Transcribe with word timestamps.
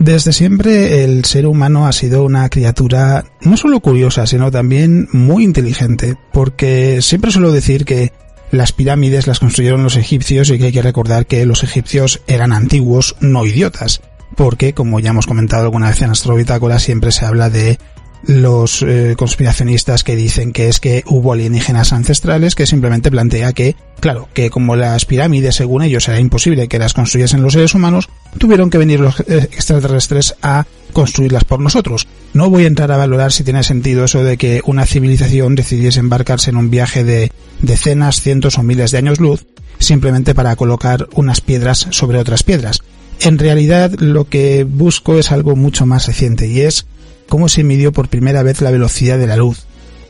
Desde 0.00 0.32
siempre 0.32 1.04
el 1.04 1.26
ser 1.26 1.46
humano 1.46 1.86
ha 1.86 1.92
sido 1.92 2.24
una 2.24 2.48
criatura 2.48 3.26
no 3.42 3.58
solo 3.58 3.80
curiosa, 3.80 4.26
sino 4.26 4.50
también 4.50 5.08
muy 5.12 5.44
inteligente, 5.44 6.16
porque 6.32 7.02
siempre 7.02 7.30
suelo 7.30 7.52
decir 7.52 7.84
que 7.84 8.10
las 8.50 8.72
pirámides 8.72 9.26
las 9.26 9.40
construyeron 9.40 9.84
los 9.84 9.98
egipcios 9.98 10.48
y 10.48 10.58
que 10.58 10.64
hay 10.64 10.72
que 10.72 10.80
recordar 10.80 11.26
que 11.26 11.44
los 11.44 11.64
egipcios 11.64 12.22
eran 12.26 12.54
antiguos, 12.54 13.14
no 13.20 13.44
idiotas, 13.44 14.00
porque 14.36 14.72
como 14.72 15.00
ya 15.00 15.10
hemos 15.10 15.26
comentado 15.26 15.64
alguna 15.64 15.90
vez 15.90 16.00
en 16.00 16.10
Astrobitácora 16.10 16.78
siempre 16.78 17.12
se 17.12 17.26
habla 17.26 17.50
de 17.50 17.78
los 18.22 18.82
eh, 18.82 19.14
conspiracionistas 19.16 20.04
que 20.04 20.16
dicen 20.16 20.52
que 20.52 20.68
es 20.68 20.80
que 20.80 21.02
hubo 21.06 21.32
alienígenas 21.32 21.92
ancestrales 21.92 22.54
que 22.54 22.66
simplemente 22.66 23.10
plantea 23.10 23.52
que, 23.52 23.76
claro, 23.98 24.28
que 24.34 24.50
como 24.50 24.76
las 24.76 25.04
pirámides 25.04 25.56
según 25.56 25.82
ellos 25.82 26.08
era 26.08 26.20
imposible 26.20 26.68
que 26.68 26.78
las 26.78 26.94
construyesen 26.94 27.42
los 27.42 27.54
seres 27.54 27.74
humanos, 27.74 28.08
tuvieron 28.38 28.70
que 28.70 28.78
venir 28.78 29.00
los 29.00 29.20
eh, 29.20 29.48
extraterrestres 29.52 30.34
a 30.42 30.66
construirlas 30.92 31.44
por 31.44 31.60
nosotros. 31.60 32.06
No 32.34 32.50
voy 32.50 32.64
a 32.64 32.68
entrar 32.68 32.92
a 32.92 32.96
valorar 32.96 33.32
si 33.32 33.44
tiene 33.44 33.62
sentido 33.62 34.04
eso 34.04 34.22
de 34.22 34.36
que 34.36 34.60
una 34.64 34.86
civilización 34.86 35.54
decidiese 35.54 36.00
embarcarse 36.00 36.50
en 36.50 36.56
un 36.56 36.70
viaje 36.70 37.04
de 37.04 37.32
decenas, 37.62 38.20
cientos 38.20 38.58
o 38.58 38.62
miles 38.62 38.90
de 38.90 38.98
años 38.98 39.20
luz 39.20 39.46
simplemente 39.78 40.34
para 40.34 40.56
colocar 40.56 41.08
unas 41.14 41.40
piedras 41.40 41.86
sobre 41.90 42.18
otras 42.18 42.42
piedras. 42.42 42.80
En 43.20 43.38
realidad 43.38 43.92
lo 43.98 44.28
que 44.28 44.64
busco 44.64 45.18
es 45.18 45.32
algo 45.32 45.56
mucho 45.56 45.86
más 45.86 46.06
reciente 46.06 46.46
y 46.46 46.60
es 46.60 46.86
cómo 47.30 47.48
se 47.48 47.64
midió 47.64 47.92
por 47.92 48.08
primera 48.08 48.42
vez 48.42 48.60
la 48.60 48.70
velocidad 48.70 49.16
de 49.16 49.26
la 49.26 49.36
luz. 49.36 49.64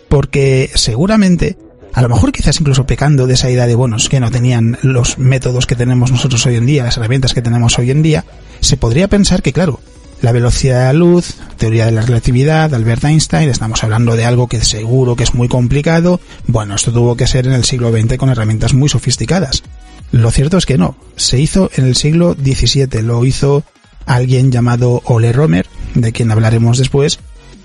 Porque 0.08 0.70
seguramente, 0.74 1.56
a 1.92 2.02
lo 2.02 2.08
mejor 2.08 2.32
quizás 2.32 2.60
incluso 2.60 2.86
pecando 2.86 3.28
de 3.28 3.34
esa 3.34 3.48
idea 3.48 3.68
de, 3.68 3.76
bueno, 3.76 3.98
que 4.10 4.18
no 4.18 4.32
tenían 4.32 4.76
los 4.82 5.18
métodos 5.18 5.66
que 5.66 5.76
tenemos 5.76 6.10
nosotros 6.10 6.44
hoy 6.46 6.56
en 6.56 6.66
día, 6.66 6.82
las 6.82 6.96
herramientas 6.96 7.32
que 7.32 7.42
tenemos 7.42 7.78
hoy 7.78 7.92
en 7.92 8.02
día, 8.02 8.24
se 8.58 8.76
podría 8.76 9.06
pensar 9.06 9.42
que, 9.42 9.52
claro, 9.52 9.78
la 10.22 10.32
velocidad 10.32 10.80
de 10.80 10.84
la 10.86 10.92
luz, 10.92 11.34
teoría 11.56 11.86
de 11.86 11.92
la 11.92 12.02
relatividad, 12.02 12.74
Albert 12.74 13.04
Einstein, 13.04 13.48
estamos 13.48 13.84
hablando 13.84 14.16
de 14.16 14.24
algo 14.24 14.48
que 14.48 14.64
seguro 14.64 15.14
que 15.14 15.22
es 15.22 15.34
muy 15.34 15.46
complicado. 15.46 16.20
Bueno, 16.46 16.74
esto 16.74 16.90
tuvo 16.92 17.16
que 17.16 17.26
ser 17.26 17.46
en 17.46 17.52
el 17.52 17.64
siglo 17.64 17.92
XX 17.92 18.16
con 18.16 18.30
herramientas 18.30 18.74
muy 18.74 18.88
sofisticadas. 18.88 19.62
Lo 20.10 20.30
cierto 20.30 20.56
es 20.56 20.66
que 20.66 20.78
no, 20.78 20.96
se 21.16 21.38
hizo 21.38 21.70
en 21.76 21.84
el 21.84 21.94
siglo 21.94 22.34
XVII, 22.34 23.02
lo 23.02 23.24
hizo 23.24 23.62
alguien 24.06 24.50
llamado 24.50 25.02
Ole 25.04 25.32
Romer, 25.32 25.66
de 25.94 26.12
quien 26.12 26.30
hablaremos 26.30 26.78
después, 26.78 27.20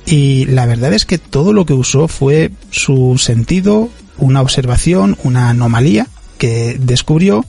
y 0.05 0.45
la 0.45 0.65
verdad 0.65 0.93
es 0.93 1.05
que 1.05 1.17
todo 1.17 1.51
lo 1.51 1.65
que 1.65 1.73
usó 1.73 2.07
fue 2.07 2.51
su 2.69 3.17
sentido, 3.17 3.89
una 4.17 4.41
observación, 4.41 5.17
una 5.23 5.49
anomalía 5.49 6.07
que 6.37 6.77
descubrió 6.79 7.45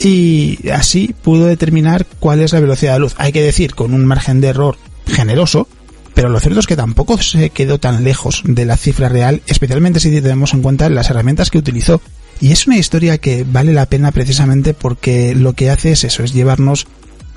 y 0.00 0.70
así 0.70 1.14
pudo 1.22 1.46
determinar 1.46 2.06
cuál 2.18 2.40
es 2.40 2.52
la 2.52 2.60
velocidad 2.60 2.94
de 2.94 3.00
luz. 3.00 3.14
Hay 3.18 3.32
que 3.32 3.42
decir, 3.42 3.74
con 3.74 3.92
un 3.92 4.06
margen 4.06 4.40
de 4.40 4.48
error 4.48 4.78
generoso, 5.06 5.68
pero 6.14 6.30
lo 6.30 6.40
cierto 6.40 6.60
es 6.60 6.66
que 6.66 6.76
tampoco 6.76 7.20
se 7.20 7.50
quedó 7.50 7.78
tan 7.78 8.02
lejos 8.02 8.42
de 8.44 8.64
la 8.64 8.78
cifra 8.78 9.08
real, 9.10 9.42
especialmente 9.46 10.00
si 10.00 10.10
tenemos 10.10 10.54
en 10.54 10.62
cuenta 10.62 10.88
las 10.88 11.10
herramientas 11.10 11.50
que 11.50 11.58
utilizó. 11.58 12.00
Y 12.40 12.52
es 12.52 12.66
una 12.66 12.78
historia 12.78 13.18
que 13.18 13.44
vale 13.44 13.74
la 13.74 13.86
pena 13.86 14.10
precisamente 14.10 14.72
porque 14.72 15.34
lo 15.34 15.52
que 15.52 15.68
hace 15.68 15.92
es 15.92 16.04
eso, 16.04 16.22
es 16.22 16.32
llevarnos 16.32 16.86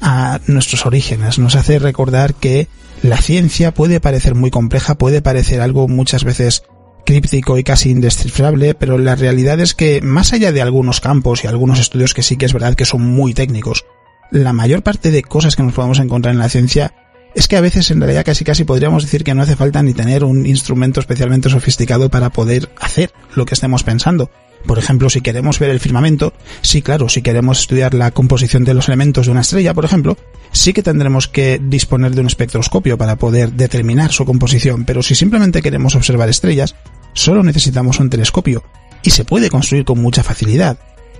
a 0.03 0.39
nuestros 0.47 0.85
orígenes, 0.85 1.39
nos 1.39 1.55
hace 1.55 1.79
recordar 1.79 2.35
que 2.35 2.67
la 3.01 3.17
ciencia 3.17 3.73
puede 3.73 3.99
parecer 3.99 4.35
muy 4.35 4.51
compleja, 4.51 4.95
puede 4.95 5.21
parecer 5.21 5.61
algo 5.61 5.87
muchas 5.87 6.25
veces 6.25 6.63
críptico 7.05 7.57
y 7.57 7.63
casi 7.63 7.89
indescifrable, 7.89 8.75
pero 8.75 8.97
la 8.97 9.15
realidad 9.15 9.59
es 9.59 9.73
que 9.73 10.01
más 10.01 10.33
allá 10.33 10.51
de 10.51 10.61
algunos 10.61 10.99
campos 10.99 11.43
y 11.43 11.47
algunos 11.47 11.79
estudios 11.79 12.13
que 12.13 12.23
sí 12.23 12.37
que 12.37 12.45
es 12.45 12.53
verdad 12.53 12.75
que 12.75 12.85
son 12.85 13.01
muy 13.01 13.33
técnicos, 13.33 13.85
la 14.29 14.53
mayor 14.53 14.83
parte 14.83 15.09
de 15.09 15.23
cosas 15.23 15.55
que 15.55 15.63
nos 15.63 15.73
podemos 15.73 15.99
encontrar 15.99 16.33
en 16.33 16.39
la 16.39 16.49
ciencia 16.49 16.93
es 17.35 17.47
que 17.47 17.57
a 17.57 17.61
veces 17.61 17.89
en 17.91 17.99
realidad 17.99 18.25
casi 18.25 18.43
casi 18.43 18.63
podríamos 18.63 19.03
decir 19.03 19.23
que 19.23 19.33
no 19.33 19.41
hace 19.41 19.55
falta 19.55 19.81
ni 19.81 19.93
tener 19.93 20.23
un 20.23 20.45
instrumento 20.45 20.99
especialmente 20.99 21.49
sofisticado 21.49 22.09
para 22.09 22.29
poder 22.29 22.69
hacer 22.79 23.11
lo 23.35 23.45
que 23.45 23.53
estemos 23.55 23.83
pensando. 23.83 24.29
Por 24.65 24.79
ejemplo, 24.79 25.09
si 25.09 25.21
queremos 25.21 25.59
ver 25.59 25.69
el 25.71 25.81
firmamento, 25.81 26.33
sí, 26.61 26.81
claro, 26.81 27.09
si 27.09 27.21
queremos 27.21 27.59
estudiar 27.59 27.93
la 27.93 28.11
composición 28.11 28.63
de 28.63 28.73
los 28.73 28.87
elementos 28.87 29.25
de 29.25 29.31
una 29.33 29.41
estrella, 29.41 29.73
por 29.73 29.83
ejemplo, 29.83 30.17
sí 30.53 30.71
que 30.71 30.83
tendremos 30.83 31.27
que 31.27 31.59
disponer 31.61 32.15
de 32.15 32.21
un 32.21 32.27
espectroscopio 32.27 32.97
para 32.97 33.17
poder 33.17 33.51
determinar 33.51 34.13
su 34.13 34.23
composición, 34.23 34.85
pero 34.85 35.03
si 35.03 35.15
simplemente 35.15 35.61
queremos 35.61 35.95
observar 35.95 36.29
estrellas, 36.29 36.75
solo 37.13 37.43
necesitamos 37.43 37.99
un 37.99 38.09
telescopio, 38.09 38.63
y 39.03 39.11
se 39.11 39.25
puede 39.25 39.49
construir 39.49 39.83
con 39.83 40.01
mucha 40.01 40.23
facilidad. 40.23 40.77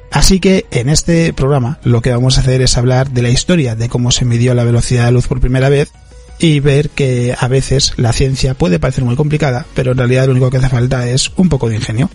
Así 0.09 0.39
que 0.39 0.65
en 0.71 0.89
este 0.89 1.33
programa 1.33 1.79
lo 1.83 2.01
que 2.01 2.11
vamos 2.11 2.37
a 2.37 2.41
hacer 2.41 2.61
es 2.61 2.77
hablar 2.77 3.09
de 3.09 3.23
la 3.23 3.29
historia 3.29 3.75
de 3.75 3.89
cómo 3.89 4.11
se 4.11 4.25
midió 4.25 4.53
la 4.53 4.63
velocidad 4.63 5.05
de 5.05 5.11
luz 5.11 5.27
por 5.27 5.41
primera 5.41 5.69
vez 5.69 5.91
y 6.39 6.59
ver 6.59 6.89
que 6.89 7.35
a 7.37 7.47
veces 7.47 7.93
la 7.97 8.13
ciencia 8.13 8.53
puede 8.53 8.79
parecer 8.79 9.03
muy 9.03 9.15
complicada, 9.15 9.65
pero 9.73 9.91
en 9.91 9.97
realidad 9.97 10.25
lo 10.25 10.31
único 10.31 10.49
que 10.49 10.57
hace 10.57 10.69
falta 10.69 11.07
es 11.07 11.31
un 11.35 11.49
poco 11.49 11.69
de 11.69 11.75
ingenio. 11.75 12.09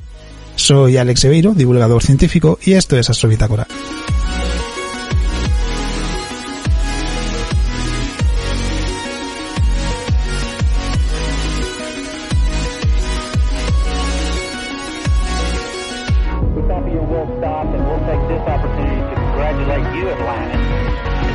Soy 0.57 0.97
Alex 0.97 1.25
Ebeiro, 1.25 1.55
divulgador 1.55 2.03
científico, 2.03 2.59
y 2.63 2.73
esto 2.73 2.99
es 2.99 3.09
Astrobitácora. 3.09 3.67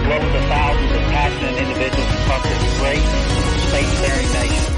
as 0.03 0.09
well 0.09 0.19
the 0.19 0.47
thousands 0.47 0.91
of 0.91 1.01
passionate 1.11 1.61
individuals 1.61 2.09
across 2.09 2.43
this 2.43 2.79
great 2.79 3.03
spacefaring 3.71 4.33
nation. 4.33 4.72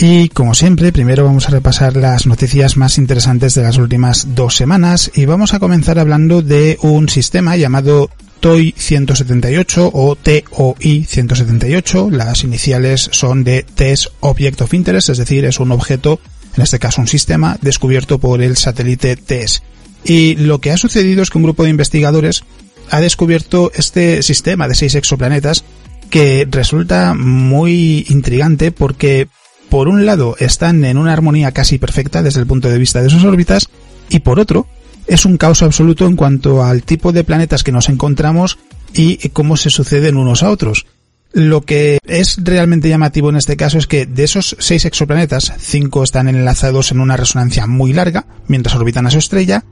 Y 0.00 0.28
como 0.28 0.54
siempre, 0.54 0.92
primero 0.92 1.24
vamos 1.24 1.48
a 1.48 1.50
repasar 1.50 1.96
las 1.96 2.24
noticias 2.24 2.76
más 2.76 2.98
interesantes 2.98 3.56
de 3.56 3.62
las 3.62 3.78
últimas 3.78 4.32
dos 4.36 4.54
semanas 4.54 5.10
y 5.12 5.24
vamos 5.24 5.54
a 5.54 5.58
comenzar 5.58 5.98
hablando 5.98 6.40
de 6.40 6.78
un 6.82 7.08
sistema 7.08 7.56
llamado 7.56 8.08
TOI 8.38 8.72
178 8.76 9.90
o 9.92 10.14
TOI 10.14 11.04
178. 11.04 12.10
Las 12.12 12.44
iniciales 12.44 13.08
son 13.10 13.42
de 13.42 13.64
Test 13.64 14.06
Object 14.20 14.60
of 14.60 14.72
Interest, 14.72 15.08
es 15.08 15.18
decir, 15.18 15.44
es 15.44 15.58
un 15.58 15.72
objeto, 15.72 16.20
en 16.56 16.62
este 16.62 16.78
caso 16.78 17.00
un 17.00 17.08
sistema, 17.08 17.58
descubierto 17.60 18.20
por 18.20 18.40
el 18.40 18.56
satélite 18.56 19.16
TESS. 19.16 19.64
Y 20.04 20.36
lo 20.36 20.60
que 20.60 20.70
ha 20.70 20.76
sucedido 20.76 21.24
es 21.24 21.30
que 21.30 21.38
un 21.38 21.44
grupo 21.44 21.64
de 21.64 21.70
investigadores 21.70 22.44
ha 22.90 23.00
descubierto 23.00 23.72
este 23.74 24.22
sistema 24.22 24.68
de 24.68 24.76
seis 24.76 24.94
exoplanetas 24.94 25.64
que 26.08 26.46
resulta 26.48 27.14
muy 27.14 28.06
intrigante 28.08 28.70
porque 28.70 29.26
por 29.70 29.88
un 29.88 30.06
lado 30.06 30.36
están 30.38 30.84
en 30.84 30.98
una 30.98 31.12
armonía 31.12 31.52
casi 31.52 31.78
perfecta 31.78 32.22
desde 32.22 32.40
el 32.40 32.46
punto 32.46 32.68
de 32.68 32.78
vista 32.78 33.02
de 33.02 33.10
sus 33.10 33.24
órbitas 33.24 33.68
y 34.08 34.20
por 34.20 34.40
otro 34.40 34.66
es 35.06 35.24
un 35.24 35.36
caos 35.36 35.62
absoluto 35.62 36.06
en 36.06 36.16
cuanto 36.16 36.62
al 36.62 36.82
tipo 36.82 37.12
de 37.12 37.24
planetas 37.24 37.64
que 37.64 37.72
nos 37.72 37.88
encontramos 37.88 38.58
y 38.94 39.16
cómo 39.30 39.56
se 39.56 39.70
suceden 39.70 40.16
unos 40.16 40.42
a 40.42 40.50
otros. 40.50 40.86
Lo 41.32 41.60
que 41.60 41.98
es 42.06 42.38
realmente 42.42 42.88
llamativo 42.88 43.28
en 43.28 43.36
este 43.36 43.56
caso 43.56 43.78
es 43.78 43.86
que 43.86 44.06
de 44.06 44.24
esos 44.24 44.56
seis 44.58 44.84
exoplanetas, 44.84 45.52
cinco 45.58 46.02
están 46.02 46.28
enlazados 46.28 46.90
en 46.90 47.00
una 47.00 47.16
resonancia 47.16 47.66
muy 47.66 47.92
larga 47.92 48.26
mientras 48.46 48.74
orbitan 48.76 49.06
a 49.06 49.10
su 49.10 49.18
estrella, 49.18 49.64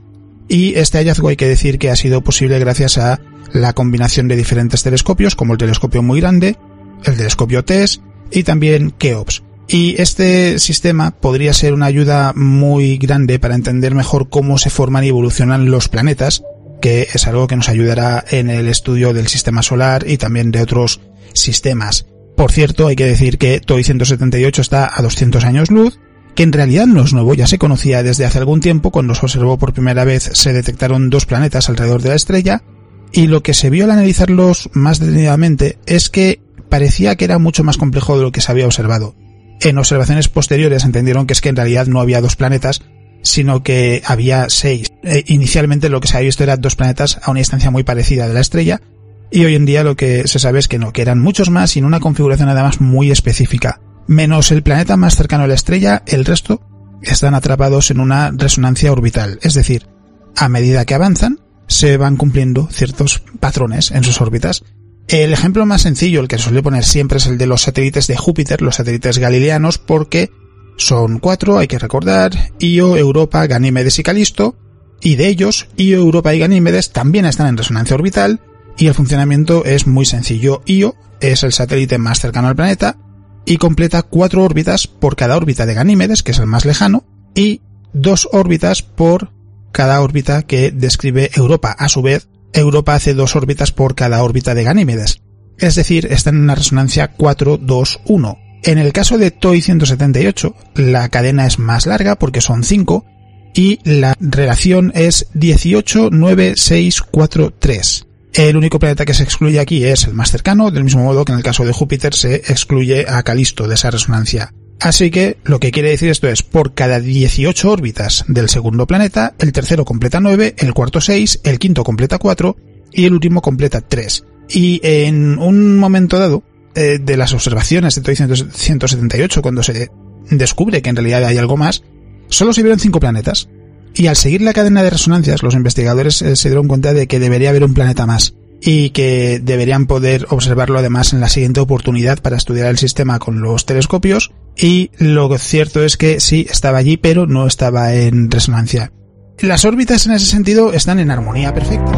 y 0.47 0.75
este 0.75 0.99
hallazgo 0.99 1.29
hay 1.29 1.35
que 1.35 1.47
decir 1.47 1.77
que 1.79 1.89
ha 1.89 1.95
sido 1.95 2.21
posible 2.21 2.59
gracias 2.59 2.97
a 2.97 3.19
la 3.51 3.73
combinación 3.73 4.27
de 4.27 4.35
diferentes 4.35 4.83
telescopios, 4.83 5.35
como 5.35 5.53
el 5.53 5.59
telescopio 5.59 6.03
muy 6.03 6.21
grande, 6.21 6.57
el 7.03 7.17
telescopio 7.17 7.65
TESS 7.65 8.01
y 8.31 8.43
también 8.43 8.91
KEOPS. 8.91 9.43
Y 9.67 10.01
este 10.01 10.59
sistema 10.59 11.11
podría 11.11 11.53
ser 11.53 11.73
una 11.73 11.87
ayuda 11.87 12.31
muy 12.35 12.97
grande 12.97 13.37
para 13.37 13.55
entender 13.55 13.93
mejor 13.95 14.29
cómo 14.29 14.57
se 14.57 14.69
forman 14.69 15.03
y 15.03 15.09
evolucionan 15.09 15.69
los 15.69 15.89
planetas, 15.89 16.43
que 16.81 17.07
es 17.13 17.27
algo 17.27 17.47
que 17.47 17.57
nos 17.57 17.67
ayudará 17.67 18.23
en 18.29 18.49
el 18.49 18.69
estudio 18.69 19.13
del 19.13 19.27
sistema 19.27 19.61
solar 19.61 20.05
y 20.07 20.17
también 20.17 20.51
de 20.51 20.61
otros 20.61 21.01
sistemas. 21.33 22.05
Por 22.37 22.51
cierto, 22.51 22.87
hay 22.87 22.95
que 22.95 23.05
decir 23.05 23.37
que 23.37 23.59
TOI 23.59 23.83
178 23.83 24.61
está 24.61 24.91
a 24.93 25.01
200 25.01 25.43
años 25.43 25.69
luz, 25.69 25.99
que 26.35 26.43
en 26.43 26.53
realidad 26.53 26.85
no 26.85 27.03
es 27.03 27.11
nuevo, 27.11 27.33
ya 27.33 27.47
se 27.47 27.57
conocía 27.57 28.03
desde 28.03 28.23
hace 28.23 28.37
algún 28.37 28.61
tiempo, 28.61 28.91
cuando 28.91 29.15
se 29.15 29.25
observó 29.25 29.57
por 29.57 29.73
primera 29.73 30.05
vez 30.05 30.29
se 30.33 30.53
detectaron 30.53 31.09
dos 31.09 31.25
planetas 31.25 31.67
alrededor 31.67 32.01
de 32.03 32.09
la 32.09 32.15
estrella, 32.15 32.63
y 33.11 33.27
lo 33.27 33.41
que 33.41 33.55
se 33.55 33.69
vio 33.69 33.85
al 33.85 33.91
analizarlos 33.91 34.69
más 34.73 34.99
detenidamente 34.99 35.79
es 35.87 36.09
que 36.09 36.39
parecía 36.69 37.15
que 37.15 37.25
era 37.25 37.39
mucho 37.39 37.63
más 37.63 37.77
complejo 37.77 38.17
de 38.17 38.23
lo 38.23 38.31
que 38.31 38.41
se 38.41 38.51
había 38.51 38.67
observado. 38.67 39.15
En 39.61 39.77
observaciones 39.77 40.27
posteriores 40.27 40.83
entendieron 40.83 41.25
que 41.25 41.33
es 41.33 41.41
que 41.41 41.49
en 41.49 41.55
realidad 41.55 41.87
no 41.87 41.99
había 41.99 42.21
dos 42.21 42.35
planetas, 42.35 42.81
sino 43.21 43.63
que 43.63 44.01
había 44.05 44.49
seis. 44.49 44.91
E 45.03 45.23
inicialmente 45.27 45.89
lo 45.89 45.99
que 45.99 46.07
se 46.07 46.17
había 46.17 46.27
visto 46.27 46.43
eran 46.43 46.61
dos 46.61 46.75
planetas 46.75 47.19
a 47.23 47.31
una 47.31 47.39
distancia 47.39 47.71
muy 47.71 47.83
parecida 47.83 48.27
de 48.27 48.33
la 48.33 48.41
estrella, 48.41 48.81
y 49.29 49.43
hoy 49.45 49.55
en 49.55 49.65
día 49.65 49.83
lo 49.83 49.95
que 49.95 50.27
se 50.27 50.39
sabe 50.39 50.59
es 50.59 50.67
que 50.67 50.79
no, 50.79 50.93
que 50.93 51.01
eran 51.01 51.19
muchos 51.19 51.49
más 51.49 51.75
y 51.75 51.79
en 51.79 51.85
una 51.85 51.99
configuración 51.99 52.49
además 52.49 52.79
muy 52.79 53.11
específica. 53.11 53.81
Menos 54.07 54.51
el 54.51 54.63
planeta 54.63 54.95
más 54.95 55.15
cercano 55.15 55.43
a 55.43 55.47
la 55.47 55.55
estrella, 55.55 56.03
el 56.05 56.23
resto 56.23 56.61
están 57.01 57.35
atrapados 57.35 57.91
en 57.91 57.99
una 57.99 58.31
resonancia 58.31 58.91
orbital, 58.91 59.39
es 59.41 59.53
decir, 59.53 59.87
a 60.35 60.47
medida 60.47 60.85
que 60.85 60.93
avanzan, 60.93 61.39
se 61.67 61.97
van 61.97 62.15
cumpliendo 62.15 62.69
ciertos 62.71 63.21
patrones 63.39 63.91
en 63.91 64.03
sus 64.03 64.21
órbitas. 64.21 64.63
El 65.07 65.31
ejemplo 65.31 65.65
más 65.65 65.83
sencillo, 65.83 66.19
el 66.19 66.27
que 66.27 66.37
suele 66.37 66.61
poner 66.61 66.83
siempre, 66.83 67.17
es 67.17 67.27
el 67.27 67.37
de 67.37 67.47
los 67.47 67.61
satélites 67.61 68.07
de 68.07 68.17
Júpiter, 68.17 68.61
los 68.61 68.75
satélites 68.75 69.19
galileanos, 69.19 69.77
porque 69.77 70.31
son 70.75 71.19
cuatro, 71.19 71.57
hay 71.57 71.67
que 71.67 71.79
recordar, 71.79 72.51
Io, 72.59 72.97
Europa, 72.97 73.47
Ganímedes 73.47 73.99
y 73.99 74.03
Calisto, 74.03 74.57
y 74.99 75.15
de 75.15 75.29
ellos, 75.29 75.69
Io, 75.77 75.97
Europa 75.97 76.35
y 76.35 76.39
Ganímedes 76.39 76.91
también 76.91 77.25
están 77.25 77.47
en 77.47 77.57
resonancia 77.57 77.95
orbital, 77.95 78.41
y 78.77 78.87
el 78.87 78.93
funcionamiento 78.93 79.63
es 79.63 79.87
muy 79.87 80.05
sencillo. 80.05 80.61
Io 80.65 80.95
es 81.21 81.43
el 81.43 81.53
satélite 81.53 81.97
más 81.97 82.19
cercano 82.19 82.49
al 82.49 82.55
planeta, 82.55 82.97
y 83.45 83.57
completa 83.57 84.03
cuatro 84.03 84.43
órbitas 84.43 84.87
por 84.87 85.15
cada 85.15 85.37
órbita 85.37 85.65
de 85.65 85.73
Ganímedes, 85.73 86.21
que 86.21 86.31
es 86.31 86.39
el 86.39 86.47
más 86.47 86.65
lejano, 86.65 87.05
y 87.33 87.61
dos 87.93 88.27
órbitas 88.33 88.83
por 88.83 89.31
cada 89.71 90.01
órbita 90.01 90.43
que 90.43 90.71
describe 90.71 91.31
Europa. 91.33 91.71
A 91.71 91.87
su 91.87 92.01
vez, 92.01 92.27
Europa 92.53 92.95
hace 92.95 93.13
dos 93.13 93.35
órbitas 93.35 93.71
por 93.71 93.93
cada 93.95 94.23
órbita 94.23 94.55
de 94.55 94.63
Ganímedes. 94.63 95.21
Es 95.57 95.75
decir, 95.75 96.07
está 96.11 96.29
en 96.29 96.39
una 96.41 96.55
resonancia 96.55 97.17
4-2-1. 97.17 98.37
En 98.63 98.77
el 98.77 98.93
caso 98.93 99.17
de 99.17 99.31
TOI 99.31 99.61
178, 99.61 100.55
la 100.75 101.09
cadena 101.09 101.47
es 101.47 101.59
más 101.59 101.85
larga 101.85 102.17
porque 102.17 102.39
son 102.41 102.63
5 102.63 103.05
y 103.53 103.79
la 103.83 104.15
relación 104.19 104.91
es 104.95 105.27
18-9-6-4-3. 105.33 108.05
El 108.33 108.55
único 108.55 108.77
planeta 108.77 109.05
que 109.05 109.15
se 109.15 109.23
excluye 109.23 109.59
aquí 109.59 109.83
es 109.83 110.05
el 110.05 110.13
más 110.13 110.29
cercano, 110.31 110.69
del 110.69 110.83
mismo 110.83 111.03
modo 111.03 111.25
que 111.25 111.31
en 111.31 111.39
el 111.39 111.43
caso 111.43 111.65
de 111.65 111.71
Júpiter 111.71 112.13
se 112.13 112.35
excluye 112.35 113.07
a 113.07 113.23
Calisto 113.23 113.67
de 113.67 113.73
esa 113.75 113.89
resonancia. 113.89 114.53
Así 114.79 115.09
que 115.09 115.37
lo 115.43 115.59
que 115.59 115.71
quiere 115.71 115.89
decir 115.89 116.09
esto 116.09 116.27
es 116.27 116.43
por 116.43 116.73
cada 116.73 116.99
18 116.99 117.71
órbitas 117.71 118.25
del 118.27 118.47
segundo 118.47 118.85
planeta, 118.85 119.33
el 119.39 119.51
tercero 119.51 119.85
completa 119.85 120.19
9, 120.19 120.55
el 120.57 120.73
cuarto 120.73 121.01
6, 121.01 121.41
el 121.43 121.57
quinto 121.57 121.83
completa 121.83 122.19
4 122.19 122.55
y 122.91 123.05
el 123.05 123.13
último 123.13 123.41
completa 123.41 123.81
3. 123.81 124.25
Y 124.49 124.79
en 124.83 125.39
un 125.39 125.77
momento 125.77 126.19
dado, 126.19 126.43
eh, 126.75 126.99
de 127.01 127.17
las 127.17 127.33
observaciones 127.33 127.95
de 127.95 128.01
TOI 128.01 128.15
178, 128.15 129.41
cuando 129.41 129.63
se 129.63 129.89
descubre 130.29 130.81
que 130.83 130.91
en 130.91 130.95
realidad 130.95 131.25
hay 131.25 131.37
algo 131.37 131.57
más, 131.57 131.83
solo 132.29 132.53
se 132.53 132.61
vieron 132.61 132.79
5 132.79 132.99
planetas. 132.99 133.49
Y 133.95 134.05
al 134.05 134.15
seguir 134.15 134.43
la 134.43 134.53
cadena 134.53 134.83
de 134.83 134.91
resonancias, 134.91 135.41
los 135.41 135.55
investigadores 135.55 136.21
eh, 136.21 136.35
se 136.35 136.49
dieron 136.49 136.67
cuenta 136.67 136.93
de 136.93 137.07
que 137.07 137.19
debería 137.19 137.49
haber 137.49 137.63
un 137.63 137.73
planeta 137.73 138.05
más 138.05 138.35
y 138.61 138.89
que 138.91 139.39
deberían 139.41 139.85
poder 139.85 140.25
observarlo 140.29 140.79
además 140.79 141.13
en 141.13 141.19
la 141.19 141.29
siguiente 141.29 141.59
oportunidad 141.59 142.19
para 142.21 142.37
estudiar 142.37 142.67
el 142.67 142.77
sistema 142.77 143.19
con 143.19 143.41
los 143.41 143.65
telescopios 143.65 144.31
y 144.55 144.91
lo 144.97 145.35
cierto 145.37 145.83
es 145.83 145.97
que 145.97 146.19
sí 146.19 146.47
estaba 146.49 146.79
allí 146.79 146.97
pero 146.97 147.27
no 147.27 147.47
estaba 147.47 147.93
en 147.93 148.31
resonancia. 148.31 148.91
Las 149.39 149.65
órbitas 149.65 150.07
en 150.07 150.13
ese 150.13 150.25
sentido 150.25 150.73
están 150.73 150.99
en 150.99 151.11
armonía 151.11 151.53
perfecta. 151.53 151.91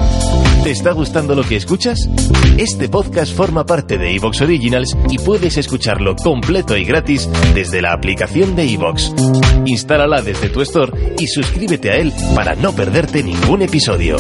¿Te 0.64 0.72
está 0.72 0.92
gustando 0.92 1.36
lo 1.36 1.44
que 1.44 1.56
escuchas? 1.56 2.10
Este 2.58 2.90
podcast 2.90 3.34
forma 3.34 3.66
parte 3.66 3.98
de 3.98 4.14
Evox 4.14 4.42
Originals 4.42 4.98
y 5.10 5.18
puedes 5.20 5.56
escucharlo 5.56 6.18
completo 6.18 6.76
y 6.76 6.84
gratis 6.84 7.30
desde 7.56 7.82
la 7.82 7.94
aplicación 7.94 8.58
de 8.58 8.74
Evox. 8.74 9.14
Instálala 9.66 10.22
desde 10.22 10.50
tu 10.50 10.62
store 10.62 11.16
y 11.18 11.28
suscríbete 11.28 11.92
a 11.92 11.96
él 11.96 12.12
para 12.36 12.56
no 12.56 12.74
perderte 12.74 13.24
ningún 13.24 13.62
episodio. 13.62 14.18